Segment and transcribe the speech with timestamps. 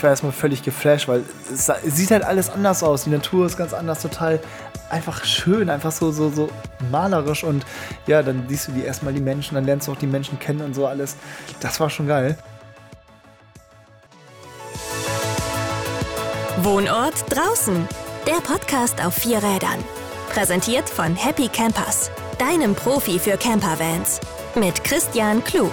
[0.00, 3.04] ich war erstmal völlig geflasht, weil es, sieht halt alles anders aus.
[3.04, 4.40] Die Natur ist ganz anders, total
[4.88, 6.48] einfach schön, einfach so, so, so
[6.90, 7.44] malerisch.
[7.44, 7.66] Und
[8.06, 10.62] ja, dann siehst du die erstmal die Menschen, dann lernst du auch die Menschen kennen
[10.62, 11.16] und so alles.
[11.60, 12.38] Das war schon geil.
[16.62, 17.86] Wohnort draußen.
[18.26, 19.84] Der Podcast auf vier Rädern.
[20.30, 24.18] Präsentiert von Happy Campers, deinem Profi für Campervans.
[24.54, 25.72] Mit Christian Klug.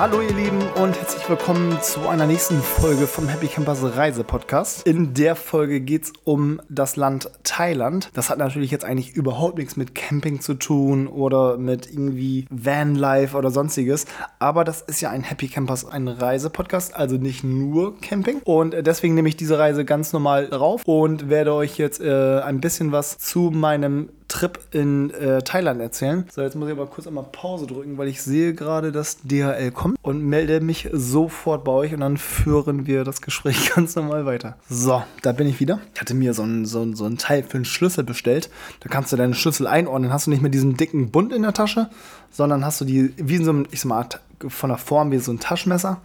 [0.00, 4.86] Hallo ihr Lieben und herzlich willkommen zu einer nächsten Folge vom Happy Campers Reise Podcast.
[4.86, 8.08] In der Folge geht es um das Land Thailand.
[8.14, 13.36] Das hat natürlich jetzt eigentlich überhaupt nichts mit Camping zu tun oder mit irgendwie Vanlife
[13.36, 14.06] oder sonstiges.
[14.38, 18.40] Aber das ist ja ein Happy Campers, ein Reise-Podcast, also nicht nur Camping.
[18.44, 22.62] Und deswegen nehme ich diese Reise ganz normal drauf und werde euch jetzt äh, ein
[22.62, 26.24] bisschen was zu meinem Trip in äh, Thailand erzählen.
[26.32, 29.72] So, jetzt muss ich aber kurz einmal Pause drücken, weil ich sehe gerade, dass DHL
[29.72, 34.24] kommt und melde mich sofort bei euch und dann führen wir das Gespräch ganz normal
[34.24, 34.56] weiter.
[34.68, 35.80] So, da bin ich wieder.
[35.94, 38.48] Ich hatte mir so ein, so, so ein Teil für einen Schlüssel bestellt.
[38.80, 40.12] Da kannst du deine Schlüssel einordnen.
[40.12, 41.90] Hast du nicht mehr diesen dicken Bund in der Tasche,
[42.30, 44.08] sondern hast du die wie in so einem, ich sag mal,
[44.48, 46.00] von der Form wie so ein Taschenmesser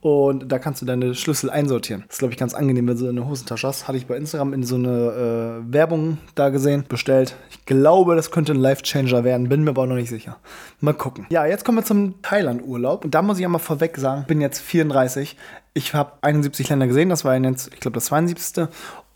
[0.00, 2.04] und da kannst du deine Schlüssel einsortieren.
[2.06, 3.88] Das ist, glaube ich, ganz angenehm, wenn du eine Hosentasche hast.
[3.88, 7.34] Hatte ich bei Instagram in so eine äh, Werbung da gesehen, bestellt.
[7.50, 10.36] Ich glaube, das könnte ein Life-Changer werden, bin mir aber noch nicht sicher.
[10.80, 11.26] Mal gucken.
[11.30, 13.04] Ja, jetzt kommen wir zum Thailand-Urlaub.
[13.04, 15.36] Und da muss ich einmal vorweg sagen, bin jetzt 34.
[15.74, 18.68] Ich habe 71 Länder gesehen, das war jetzt, ich glaube, das 72.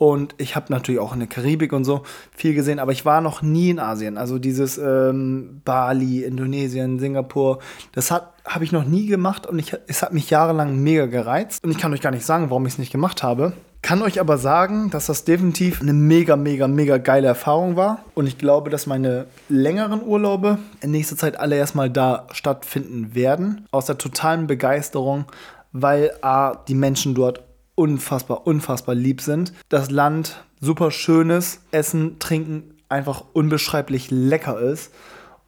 [0.03, 2.03] Und ich habe natürlich auch in der Karibik und so
[2.35, 4.19] viel gesehen, aber ich war noch nie in Asien.
[4.19, 7.61] Also dieses ähm, Bali, Indonesien, Singapur,
[7.93, 11.63] das habe ich noch nie gemacht und ich, es hat mich jahrelang mega gereizt.
[11.63, 13.53] Und ich kann euch gar nicht sagen, warum ich es nicht gemacht habe.
[13.81, 18.05] Kann euch aber sagen, dass das definitiv eine mega, mega, mega geile Erfahrung war.
[18.15, 23.69] Und ich glaube, dass meine längeren Urlaube in nächster Zeit alle erstmal da stattfinden werden.
[23.71, 25.27] Aus der totalen Begeisterung,
[25.71, 27.45] weil A, die Menschen dort
[27.83, 29.53] unfassbar, unfassbar lieb sind.
[29.69, 34.93] Das Land super schönes Essen, Trinken einfach unbeschreiblich lecker ist.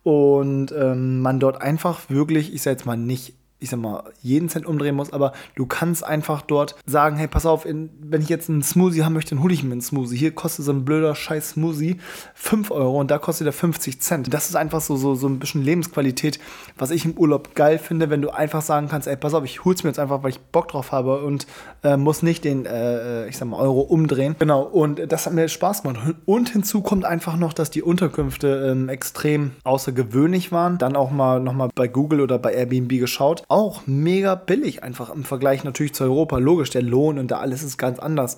[0.03, 4.49] Und ähm, man dort einfach wirklich, ich sag jetzt mal nicht ich sag mal, jeden
[4.49, 8.29] Cent umdrehen muss, aber du kannst einfach dort sagen, hey, pass auf, in, wenn ich
[8.29, 10.17] jetzt einen Smoothie haben möchte, dann hole ich mir einen Smoothie.
[10.17, 11.97] Hier kostet so ein blöder scheiß Smoothie
[12.35, 14.35] 5 Euro und da kostet er 50 Cent.
[14.35, 16.39] Das ist einfach so, so, so ein bisschen Lebensqualität,
[16.77, 19.65] was ich im Urlaub geil finde, wenn du einfach sagen kannst, ey, pass auf, ich
[19.65, 21.47] hol's mir jetzt einfach, weil ich Bock drauf habe und
[21.83, 24.37] äh, muss nicht den, äh, ich sag mal, Euro umdrehen.
[24.39, 26.15] Genau, und das hat mir Spaß gemacht.
[26.27, 30.77] Und hinzu kommt einfach noch, dass die Unterkünfte ähm, extrem außergewöhnlich waren.
[30.77, 35.23] Dann auch mal nochmal bei Google oder bei Airbnb geschaut auch mega billig, einfach im
[35.23, 36.39] Vergleich natürlich zu Europa.
[36.39, 38.37] Logisch, der Lohn und da alles ist ganz anders.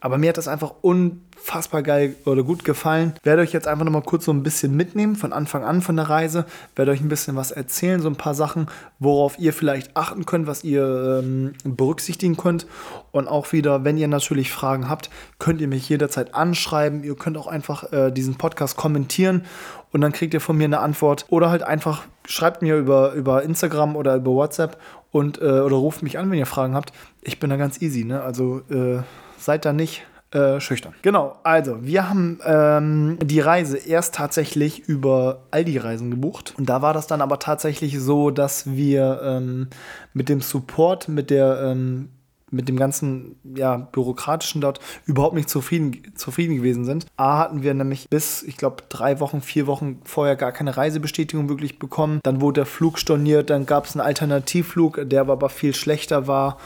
[0.00, 3.14] Aber mir hat das einfach unfassbar geil oder gut gefallen.
[3.22, 6.08] Werde euch jetzt einfach nochmal kurz so ein bisschen mitnehmen von Anfang an von der
[6.08, 6.46] Reise.
[6.76, 8.66] Werde euch ein bisschen was erzählen, so ein paar Sachen,
[8.98, 12.66] worauf ihr vielleicht achten könnt, was ihr ähm, berücksichtigen könnt.
[13.12, 17.04] Und auch wieder, wenn ihr natürlich Fragen habt, könnt ihr mich jederzeit anschreiben.
[17.04, 19.44] Ihr könnt auch einfach äh, diesen Podcast kommentieren
[19.94, 21.24] und dann kriegt ihr von mir eine Antwort.
[21.28, 24.76] Oder halt einfach schreibt mir über, über Instagram oder über WhatsApp
[25.12, 26.92] und äh, oder ruft mich an, wenn ihr Fragen habt.
[27.22, 28.20] Ich bin da ganz easy, ne?
[28.20, 29.02] Also äh,
[29.38, 30.94] seid da nicht äh, schüchtern.
[31.02, 36.54] Genau, also wir haben ähm, die Reise erst tatsächlich über Aldi-Reisen gebucht.
[36.58, 39.68] Und da war das dann aber tatsächlich so, dass wir ähm,
[40.12, 42.08] mit dem Support, mit der ähm,
[42.54, 47.06] mit dem ganzen ja, bürokratischen dort überhaupt nicht zufrieden, zufrieden gewesen sind.
[47.16, 51.48] A hatten wir nämlich bis, ich glaube, drei Wochen, vier Wochen vorher gar keine Reisebestätigung
[51.48, 52.20] wirklich bekommen.
[52.22, 56.58] Dann wurde der Flug storniert, dann gab es einen Alternativflug, der aber viel schlechter war.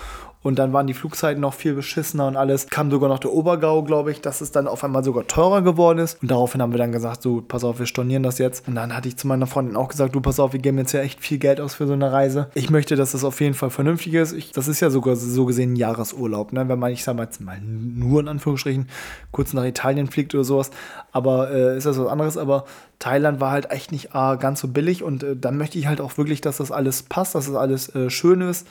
[0.43, 2.69] Und dann waren die Flugzeiten noch viel beschissener und alles.
[2.69, 5.99] Kam sogar noch der Obergau, glaube ich, dass es dann auf einmal sogar teurer geworden
[5.99, 6.22] ist.
[6.22, 8.66] Und daraufhin haben wir dann gesagt, so, pass auf, wir stornieren das jetzt.
[8.69, 10.93] Und dann hatte ich zu meiner Freundin auch gesagt, du, pass auf, wir geben jetzt
[10.93, 12.50] ja echt viel Geld aus für so eine Reise.
[12.54, 14.32] Ich möchte, dass das auf jeden Fall vernünftig ist.
[14.32, 16.69] Ich, das ist ja sogar so gesehen ein Jahresurlaub, ne?
[16.69, 18.88] Wenn man, ich sage mal jetzt mal nur in Anführungsstrichen,
[19.32, 20.70] kurz nach Italien fliegt oder sowas.
[21.10, 22.37] Aber äh, ist das was anderes.
[22.37, 22.65] Aber
[23.00, 25.02] Thailand war halt echt nicht äh, ganz so billig.
[25.02, 27.93] Und äh, dann möchte ich halt auch wirklich, dass das alles passt, dass das alles
[27.94, 28.69] äh, schön ist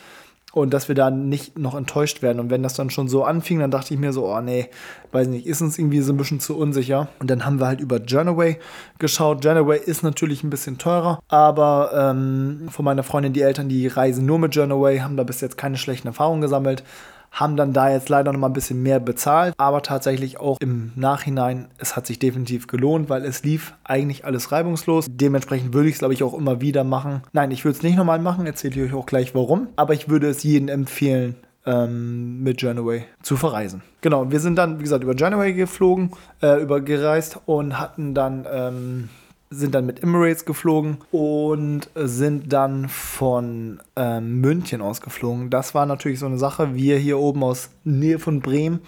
[0.57, 2.39] und dass wir da nicht noch enttäuscht werden.
[2.39, 4.69] Und wenn das dann schon so anfing, dann dachte ich mir so, oh nee,
[5.12, 7.07] weiß nicht, ist uns irgendwie so ein bisschen zu unsicher.
[7.19, 8.59] Und dann haben wir halt über Journaway
[9.00, 9.44] geschaut.
[9.44, 14.25] Journaway ist natürlich ein bisschen teurer, aber ähm, von meiner Freundin, die Eltern, die reisen
[14.25, 16.83] nur mit Journaway, haben da bis jetzt keine schlechten Erfahrungen gesammelt
[17.31, 20.91] haben dann da jetzt leider noch mal ein bisschen mehr bezahlt, aber tatsächlich auch im
[20.95, 25.06] Nachhinein, es hat sich definitiv gelohnt, weil es lief eigentlich alles reibungslos.
[25.09, 27.21] Dementsprechend würde ich es, glaube ich, auch immer wieder machen.
[27.33, 30.09] Nein, ich würde es nicht nochmal machen, erzähle ich euch auch gleich warum, aber ich
[30.09, 31.35] würde es jedem empfehlen,
[31.68, 33.83] ähm, mit Journaway zu verreisen.
[34.01, 39.09] Genau, wir sind dann, wie gesagt, über Journaway geflogen, äh, übergereist und hatten dann ähm,
[39.50, 45.50] sind dann mit Emirates geflogen und sind dann von ähm, München aus geflogen.
[45.50, 46.76] Das war natürlich so eine Sache.
[46.76, 48.82] Wir hier oben aus Nähe von Bremen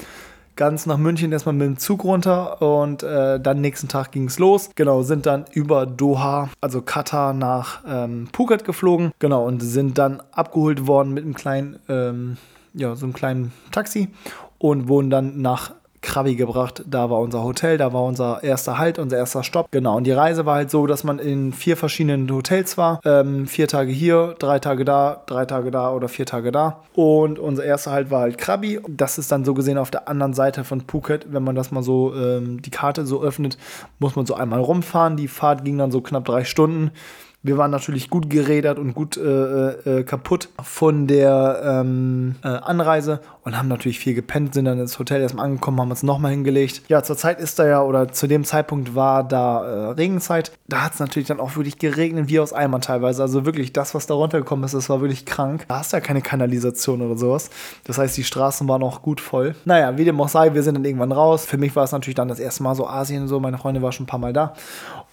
[0.60, 4.40] ganz nach München erstmal mit dem Zug runter und äh, dann nächsten Tag ging es
[4.40, 4.72] los.
[4.76, 9.14] Genau, sind dann über Doha, also Katar, nach ähm, Phuket geflogen.
[9.20, 12.36] Genau, und sind dann abgeholt worden mit einem kleinen, ähm,
[12.74, 14.10] ja, so einem kleinen Taxi
[14.58, 16.84] und wurden dann nach Krabi gebracht.
[16.88, 19.68] Da war unser Hotel, da war unser erster Halt, unser erster Stopp.
[19.72, 23.00] Genau, und die Reise war halt so, dass man in vier verschiedenen Hotels war.
[23.06, 26.84] Ähm, vier Tage hier, drei Tage da, drei Tage da oder vier Tage da.
[26.94, 28.80] Und unser erster Halt war halt Krabi.
[28.88, 31.32] Das ist dann so gesehen auf der anderen Seite von Phuket.
[31.32, 33.58] Wenn man das mal so, ähm, die Karte so öffnet,
[34.00, 35.18] muss man so einmal rumfahren.
[35.18, 36.92] Die Fahrt ging dann so knapp drei Stunden.
[37.42, 43.22] Wir waren natürlich gut gerädert und gut äh, äh, kaputt von der ähm, äh, Anreise
[43.44, 46.82] und haben natürlich viel gepennt, sind dann ins Hotel erstmal angekommen, haben uns nochmal hingelegt.
[46.90, 50.52] Ja, zur Zeit ist da ja, oder zu dem Zeitpunkt war da äh, Regenzeit.
[50.68, 53.22] Da hat es natürlich dann auch wirklich geregnet, wie aus Eimern teilweise.
[53.22, 55.64] Also wirklich, das, was da runtergekommen ist, das war wirklich krank.
[55.70, 57.50] Da hast du ja keine Kanalisation oder sowas.
[57.86, 59.56] Das heißt, die Straßen waren auch gut voll.
[59.64, 61.46] Naja, wie dem auch sei, wir sind dann irgendwann raus.
[61.46, 63.40] Für mich war es natürlich dann das erste Mal so Asien so.
[63.40, 64.54] Meine Freundin war schon ein paar Mal da.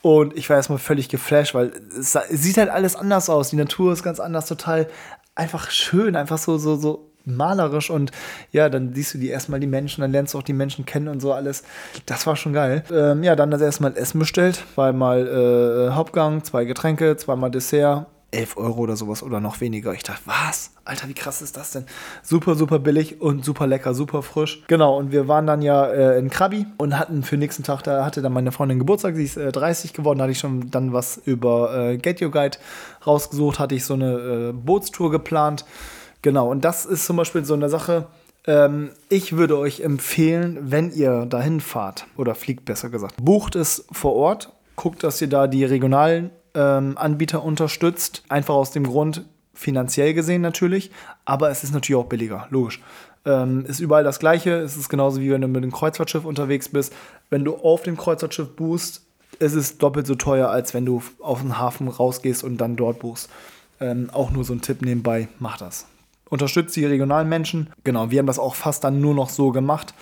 [0.02, 3.50] Und ich war erstmal völlig geflasht, weil es sieht halt alles anders aus.
[3.50, 4.88] Die Natur ist ganz anders, total
[5.34, 8.12] einfach schön, einfach so, so, so malerisch und
[8.52, 11.08] ja, dann siehst du die erstmal die Menschen, dann lernst du auch die Menschen kennen
[11.08, 11.64] und so alles.
[12.06, 12.84] Das war schon geil.
[12.92, 18.56] Ähm, ja, dann das erstmal Essen bestellt, zweimal äh, Hauptgang, zwei Getränke, zweimal Dessert 11
[18.56, 19.92] Euro oder sowas oder noch weniger.
[19.94, 20.72] Ich dachte, was?
[20.84, 21.86] Alter, wie krass ist das denn?
[22.22, 24.62] Super, super billig und super lecker, super frisch.
[24.66, 28.04] Genau, und wir waren dann ja äh, in Krabi und hatten für nächsten Tag, da
[28.04, 30.92] hatte dann meine Freundin Geburtstag, sie ist äh, 30 geworden, da hatte ich schon dann
[30.92, 32.58] was über äh, Get Your Guide
[33.06, 35.64] rausgesucht, hatte ich so eine äh, Bootstour geplant.
[36.22, 38.06] Genau, und das ist zum Beispiel so eine Sache,
[38.46, 43.86] ähm, ich würde euch empfehlen, wenn ihr dahin fahrt oder fliegt besser gesagt, bucht es
[43.90, 48.24] vor Ort, guckt, dass ihr da die regionalen ähm, Anbieter unterstützt.
[48.28, 49.24] Einfach aus dem Grund,
[49.54, 50.90] finanziell gesehen natürlich,
[51.24, 52.80] aber es ist natürlich auch billiger, logisch.
[53.24, 54.52] Ähm, ist überall das Gleiche.
[54.56, 56.92] Es ist genauso wie wenn du mit einem Kreuzfahrtschiff unterwegs bist.
[57.30, 59.02] Wenn du auf dem Kreuzfahrtschiff buchst,
[59.38, 63.00] ist es doppelt so teuer, als wenn du auf den Hafen rausgehst und dann dort
[63.00, 63.28] buchst.
[63.80, 65.86] Ähm, auch nur so ein Tipp nebenbei, mach das.
[66.28, 67.70] Unterstützt die regionalen Menschen.
[67.84, 69.94] Genau, wir haben das auch fast dann nur noch so gemacht.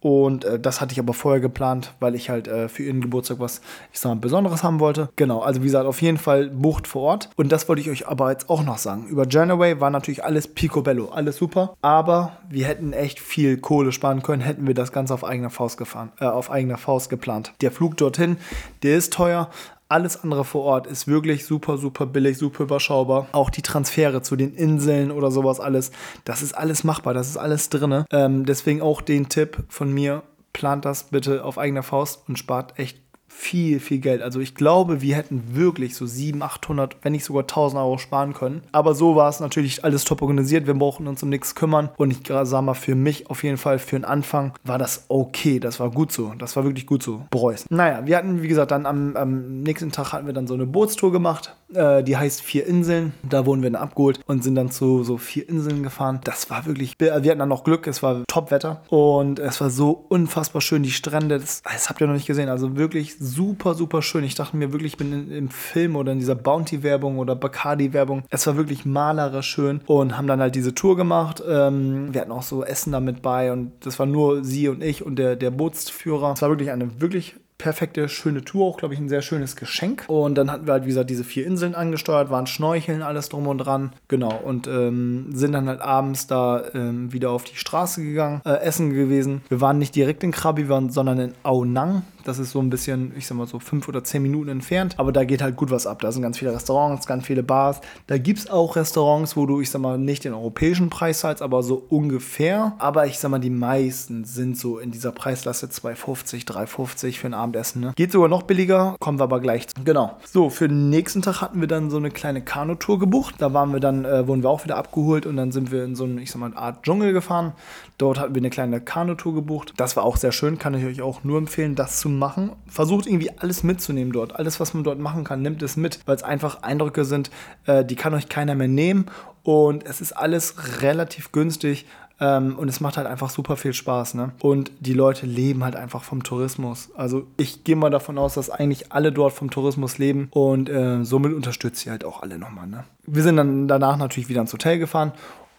[0.00, 3.40] Und äh, das hatte ich aber vorher geplant, weil ich halt äh, für ihren Geburtstag
[3.40, 3.60] was,
[3.92, 5.08] ich sag mal, Besonderes haben wollte.
[5.16, 7.30] Genau, also wie gesagt, auf jeden Fall bucht vor Ort.
[7.36, 9.06] Und das wollte ich euch aber jetzt auch noch sagen.
[9.08, 11.74] Über Janaway war natürlich alles picobello, alles super.
[11.80, 15.78] Aber wir hätten echt viel Kohle sparen können, hätten wir das Ganze auf eigener Faust
[15.78, 17.52] gefahren, äh, auf eigener Faust geplant.
[17.60, 18.36] Der Flug dorthin,
[18.82, 19.50] der ist teuer,
[19.88, 23.28] alles andere vor Ort ist wirklich super, super billig, super überschaubar.
[23.32, 25.92] Auch die Transfere zu den Inseln oder sowas alles,
[26.24, 28.04] das ist alles machbar, das ist alles drin.
[28.10, 30.22] Ähm, deswegen auch den Tipp von mir,
[30.52, 34.22] plant das bitte auf eigener Faust und spart echt viel, viel Geld.
[34.22, 38.32] Also ich glaube, wir hätten wirklich so 700, 800, wenn nicht sogar 1000 Euro sparen
[38.32, 38.62] können.
[38.72, 40.66] Aber so war es natürlich alles top organisiert.
[40.66, 41.90] Wir brauchen uns um nichts kümmern.
[41.96, 45.60] Und ich sage mal, für mich auf jeden Fall für den Anfang war das okay.
[45.60, 46.32] Das war gut so.
[46.38, 47.22] Das war wirklich gut so.
[47.30, 47.70] Bereust.
[47.70, 50.66] Naja, wir hatten, wie gesagt, dann am, am nächsten Tag hatten wir dann so eine
[50.66, 51.54] Bootstour gemacht.
[51.74, 53.12] Äh, die heißt Vier Inseln.
[53.28, 56.20] Da wurden wir dann abgeholt und sind dann zu so vier Inseln gefahren.
[56.24, 57.86] Das war wirklich, wir hatten dann noch Glück.
[57.86, 58.82] Es war Top-Wetter.
[58.88, 60.82] Und es war so unfassbar schön.
[60.82, 62.48] Die Strände, das, das habt ihr noch nicht gesehen.
[62.48, 64.24] Also wirklich super, super schön.
[64.24, 68.24] Ich dachte mir wirklich, ich bin in, im Film oder in dieser Bounty-Werbung oder Bacardi-Werbung.
[68.30, 71.42] Es war wirklich malerisch schön und haben dann halt diese Tour gemacht.
[71.46, 75.04] Ähm, wir hatten auch so Essen damit bei und das war nur sie und ich
[75.04, 76.32] und der, der Bootsführer.
[76.32, 80.04] Es war wirklich eine wirklich perfekte, schöne Tour, auch glaube ich ein sehr schönes Geschenk.
[80.08, 83.46] Und dann hatten wir halt, wie gesagt, diese vier Inseln angesteuert, waren Schnorcheln, alles drum
[83.46, 83.92] und dran.
[84.08, 88.60] Genau, und ähm, sind dann halt abends da ähm, wieder auf die Straße gegangen, äh,
[88.60, 89.42] essen gewesen.
[89.48, 92.02] Wir waren nicht direkt in Krabi, sondern in Aonang.
[92.26, 94.94] Das ist so ein bisschen, ich sag mal so fünf oder zehn Minuten entfernt.
[94.98, 96.00] Aber da geht halt gut was ab.
[96.00, 97.80] Da sind ganz viele Restaurants, ganz viele Bars.
[98.08, 101.40] Da gibt es auch Restaurants, wo du, ich sag mal, nicht den europäischen Preis zahlst,
[101.40, 102.74] aber so ungefähr.
[102.78, 107.34] Aber ich sag mal, die meisten sind so in dieser Preislasse 2,50, 3,50 für ein
[107.34, 107.80] Abendessen.
[107.80, 107.92] Ne?
[107.94, 109.68] Geht sogar noch billiger, kommen wir aber gleich.
[109.68, 109.84] Zu.
[109.84, 110.16] Genau.
[110.24, 113.36] So, für den nächsten Tag hatten wir dann so eine kleine Kanutour gebucht.
[113.38, 115.94] Da waren wir dann, äh, wurden wir auch wieder abgeholt und dann sind wir in
[115.94, 117.52] so eine, ich sag mal, Art Dschungel gefahren.
[117.98, 119.74] Dort hatten wir eine kleine Kanutour gebucht.
[119.76, 122.52] Das war auch sehr schön, kann ich euch auch nur empfehlen, das zu machen.
[122.66, 124.34] Versucht irgendwie alles mitzunehmen dort.
[124.34, 127.30] Alles, was man dort machen kann, nimmt es mit, weil es einfach Eindrücke sind,
[127.66, 129.06] äh, die kann euch keiner mehr nehmen.
[129.42, 131.86] Und es ist alles relativ günstig.
[132.18, 134.32] Ähm, und es macht halt einfach super viel Spaß, ne?
[134.40, 136.90] Und die Leute leben halt einfach vom Tourismus.
[136.96, 141.04] Also ich gehe mal davon aus, dass eigentlich alle dort vom Tourismus leben und äh,
[141.04, 142.84] somit unterstützt sie halt auch alle nochmal, ne?
[143.06, 145.12] Wir sind dann danach natürlich wieder ins Hotel gefahren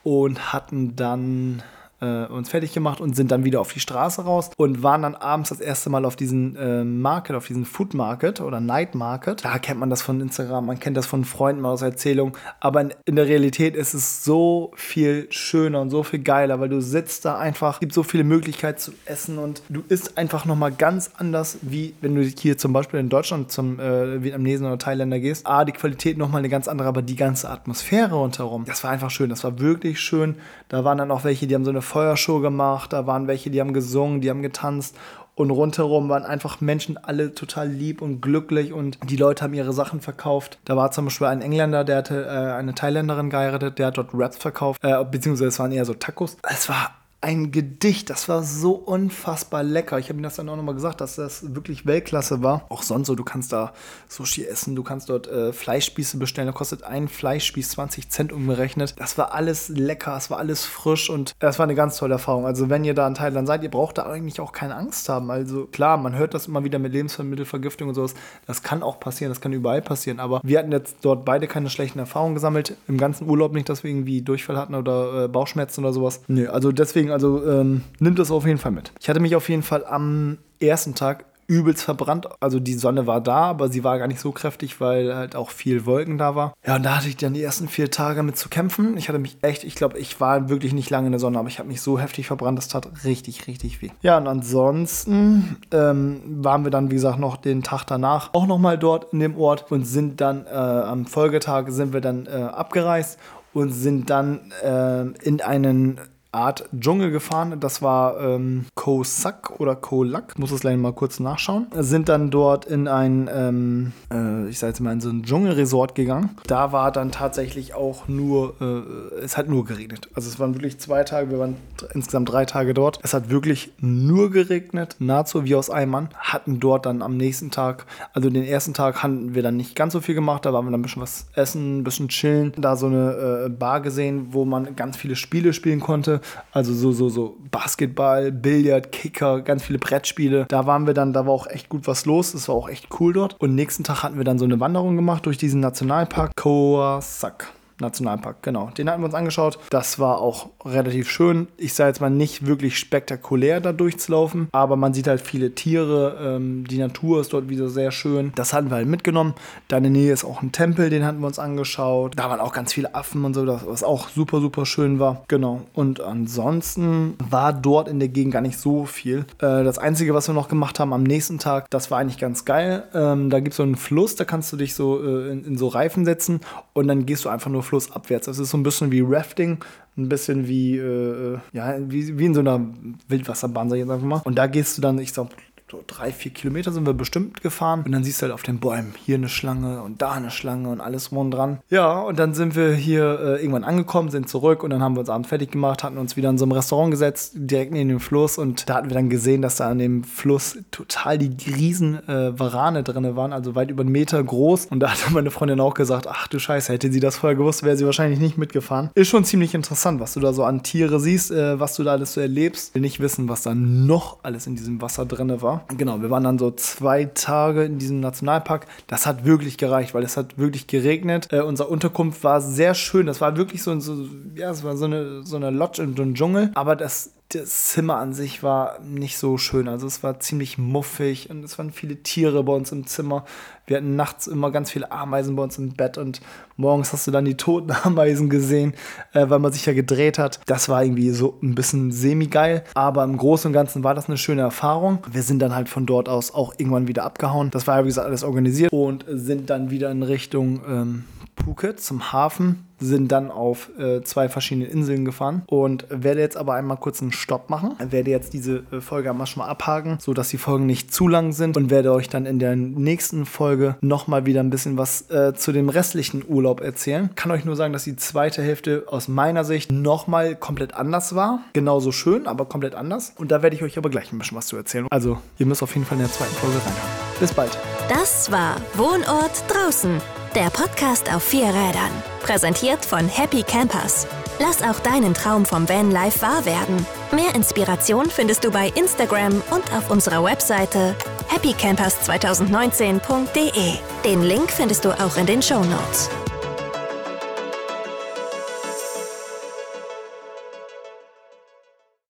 [0.03, 1.61] und hatten dann
[1.99, 5.15] äh, uns fertig gemacht und sind dann wieder auf die Straße raus und waren dann
[5.15, 9.43] abends das erste Mal auf diesen äh, Market, auf diesen Food Market oder Night Market.
[9.43, 12.93] Da kennt man das von Instagram, man kennt das von Freunden aus Erzählungen, aber in,
[13.05, 17.25] in, der Realität ist es so viel schöner und so viel geiler, weil du sitzt
[17.25, 21.57] da einfach, gibt so viele Möglichkeiten zu essen und du isst einfach nochmal ganz anders,
[21.61, 25.47] wie wenn du hier zum Beispiel in Deutschland zum äh, Vietnamesen oder Thailänder gehst.
[25.47, 29.09] A, die Qualität nochmal eine ganz andere, aber die ganze Atmosphäre rundherum, das war einfach
[29.09, 30.35] schön, das war wirklich schön.
[30.69, 33.59] Da waren dann auch welche, die haben so eine Feuershow gemacht, da waren welche, die
[33.59, 34.95] haben gesungen, die haben getanzt
[35.37, 39.71] und rundherum waren einfach Menschen alle total lieb und glücklich und die Leute haben ihre
[39.71, 40.57] Sachen verkauft.
[40.65, 44.09] Da war zum Beispiel ein Engländer, der hatte äh, eine Thailänderin geheiratet, der hat dort
[44.13, 46.37] Raps verkauft, äh, beziehungsweise es waren eher so Tacos.
[46.41, 48.09] Es war ein Gedicht.
[48.09, 49.97] Das war so unfassbar lecker.
[49.97, 52.65] Ich habe ihm das dann auch nochmal gesagt, dass das wirklich Weltklasse war.
[52.69, 53.73] Auch sonst so, du kannst da
[54.07, 56.47] Sushi essen, du kannst dort äh, Fleischspieße bestellen.
[56.47, 58.93] Da kostet ein Fleischspieß 20 Cent umgerechnet.
[58.97, 62.45] Das war alles lecker, es war alles frisch und das war eine ganz tolle Erfahrung.
[62.45, 65.31] Also wenn ihr da in Thailand seid, ihr braucht da eigentlich auch keine Angst haben.
[65.31, 68.13] Also klar, man hört das immer wieder mit Lebensmittelvergiftung und sowas.
[68.45, 70.19] Das kann auch passieren, das kann überall passieren.
[70.19, 72.75] Aber wir hatten jetzt dort beide keine schlechten Erfahrungen gesammelt.
[72.87, 76.21] Im ganzen Urlaub nicht, dass wir irgendwie Durchfall hatten oder äh, Bauchschmerzen oder sowas.
[76.27, 78.91] Nö, also deswegen deswegen, also ähm, nimmt das auf jeden Fall mit.
[78.99, 82.27] Ich hatte mich auf jeden Fall am ersten Tag übelst verbrannt.
[82.41, 85.49] Also die Sonne war da, aber sie war gar nicht so kräftig, weil halt auch
[85.49, 86.53] viel Wolken da war.
[86.65, 88.97] Ja, und da hatte ich dann die ersten vier Tage mit zu kämpfen.
[88.97, 91.47] Ich hatte mich echt, ich glaube, ich war wirklich nicht lange in der Sonne, aber
[91.47, 93.91] ich habe mich so heftig verbrannt, das tat richtig, richtig weh.
[94.01, 98.77] Ja, und ansonsten ähm, waren wir dann, wie gesagt, noch den Tag danach auch nochmal
[98.77, 103.17] dort in dem Ort und sind dann äh, am Folgetag sind wir dann äh, abgereist
[103.53, 107.59] und sind dann äh, in einen Art Dschungel gefahren.
[107.59, 110.37] Das war ähm, Koh Sak oder Koh Lak.
[110.37, 111.67] Muss es gleich mal kurz nachschauen.
[111.73, 115.95] Sind dann dort in ein, ähm, äh, ich sag jetzt mal, in so ein Dschungelresort
[115.95, 116.31] gegangen.
[116.47, 120.09] Da war dann tatsächlich auch nur, äh, es hat nur geregnet.
[120.13, 121.55] Also es waren wirklich zwei Tage, wir waren
[121.93, 122.99] insgesamt drei Tage dort.
[123.03, 126.09] Es hat wirklich nur geregnet, nahezu wie aus Eimern.
[126.17, 129.93] Hatten dort dann am nächsten Tag, also den ersten Tag hatten wir dann nicht ganz
[129.93, 130.45] so viel gemacht.
[130.45, 132.53] Da waren wir dann ein bisschen was essen, ein bisschen chillen.
[132.57, 136.16] Da so eine äh, Bar gesehen, wo man ganz viele Spiele spielen konnte.
[136.51, 140.45] Also so, so, so Basketball, Billard, Kicker, ganz viele Brettspiele.
[140.49, 142.33] Da waren wir dann, da war auch echt gut was los.
[142.33, 143.35] Es war auch echt cool dort.
[143.39, 147.56] Und nächsten Tag hatten wir dann so eine Wanderung gemacht durch diesen Nationalpark Koa Sak.
[147.79, 148.69] Nationalpark, genau.
[148.77, 149.59] Den hatten wir uns angeschaut.
[149.69, 151.47] Das war auch relativ schön.
[151.57, 156.17] Ich sage jetzt mal nicht wirklich spektakulär da durchzulaufen, aber man sieht halt viele Tiere.
[156.21, 158.31] Ähm, die Natur ist dort wieder sehr schön.
[158.35, 159.33] Das hatten wir halt mitgenommen.
[159.67, 162.13] Da in der Nähe ist auch ein Tempel, den hatten wir uns angeschaut.
[162.15, 165.23] Da waren auch ganz viele Affen und so, was auch super, super schön war.
[165.27, 165.61] Genau.
[165.73, 169.19] Und ansonsten war dort in der Gegend gar nicht so viel.
[169.39, 172.45] Äh, das Einzige, was wir noch gemacht haben am nächsten Tag, das war eigentlich ganz
[172.45, 172.83] geil.
[172.93, 175.57] Ähm, da gibt es so einen Fluss, da kannst du dich so äh, in, in
[175.57, 176.41] so Reifen setzen
[176.73, 178.25] und dann gehst du einfach nur flussabwärts.
[178.25, 179.63] Das ist so ein bisschen wie Rafting,
[179.97, 182.65] ein bisschen wie, äh, ja, wie, wie in so einer
[183.07, 184.21] Wildwasserbahn, sag ich jetzt einfach mal.
[184.23, 185.29] Und da gehst du dann, ich sag,
[185.69, 187.83] so drei, vier Kilometer sind wir bestimmt gefahren.
[187.85, 190.69] Und dann siehst du halt auf den Bäumen hier eine Schlange und da eine Schlange
[190.69, 191.59] und alles rum dran.
[191.69, 195.01] Ja, und dann sind wir hier äh, irgendwann angekommen, sind zurück und dann haben wir
[195.01, 197.99] uns abends fertig gemacht, hatten uns wieder in so einem Restaurant gesetzt, direkt neben dem
[197.99, 198.37] Fluss.
[198.37, 202.39] Und da hatten wir dann gesehen, dass da an dem Fluss total die riesen äh,
[202.39, 204.67] Warane drin waren, also weit über einen Meter groß.
[204.67, 207.63] Und da hat meine Freundin auch gesagt, ach du Scheiße, hätte sie das vorher gewusst,
[207.63, 208.89] wäre sie wahrscheinlich nicht mitgefahren.
[208.95, 211.91] Ist schon ziemlich interessant, was du da so an Tiere siehst, äh, was du da
[211.91, 212.73] alles so erlebst.
[212.73, 215.56] Will nicht wissen, was da noch alles in diesem Wasser drin war.
[215.77, 218.67] Genau, wir waren dann so zwei Tage in diesem Nationalpark.
[218.87, 221.27] Das hat wirklich gereicht, weil es hat wirklich geregnet.
[221.31, 223.05] Äh, unsere Unterkunft war sehr schön.
[223.05, 226.01] Das war wirklich so, so ja, es war so eine, so eine Lodge in so
[226.03, 226.51] einem Dschungel.
[226.53, 229.67] Aber das das Zimmer an sich war nicht so schön.
[229.67, 233.25] Also es war ziemlich muffig und es waren viele Tiere bei uns im Zimmer.
[233.65, 236.21] Wir hatten nachts immer ganz viele Ameisen bei uns im Bett und
[236.55, 238.73] morgens hast du dann die toten Ameisen gesehen,
[239.11, 240.39] äh, weil man sich ja gedreht hat.
[240.45, 244.17] Das war irgendwie so ein bisschen semi-geil, aber im Großen und Ganzen war das eine
[244.17, 244.99] schöne Erfahrung.
[245.11, 247.51] Wir sind dann halt von dort aus auch irgendwann wieder abgehauen.
[247.51, 251.03] Das war ja, wie gesagt, alles organisiert und sind dann wieder in Richtung ähm,
[251.43, 256.53] Phuket zum Hafen sind dann auf äh, zwei verschiedene Inseln gefahren und werde jetzt aber
[256.53, 257.75] einmal kurz einen Stopp machen.
[257.79, 261.31] Werde jetzt diese äh, Folge einmal schon mal abhaken, sodass die Folgen nicht zu lang
[261.31, 265.33] sind und werde euch dann in der nächsten Folge nochmal wieder ein bisschen was äh,
[265.33, 267.09] zu dem restlichen Urlaub erzählen.
[267.15, 271.39] Kann euch nur sagen, dass die zweite Hälfte aus meiner Sicht nochmal komplett anders war.
[271.53, 273.13] Genauso schön, aber komplett anders.
[273.17, 274.87] Und da werde ich euch aber gleich ein bisschen was zu erzählen.
[274.91, 277.07] Also, ihr müsst auf jeden Fall in der zweiten Folge reinhören.
[277.19, 277.57] Bis bald.
[277.89, 279.99] Das war Wohnort draußen,
[280.37, 281.89] der Podcast auf vier Rädern.
[282.21, 284.05] Präsentiert von Happy Campers.
[284.37, 286.85] Lass auch deinen Traum vom Vanlife wahr werden.
[287.11, 290.95] Mehr Inspiration findest du bei Instagram und auf unserer Webseite
[291.33, 293.79] happycampers2019.de.
[294.05, 296.07] Den Link findest du auch in den Show Notes.